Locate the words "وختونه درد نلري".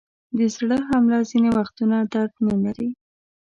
1.59-2.89